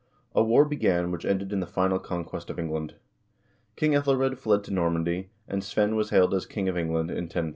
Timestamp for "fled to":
4.39-4.73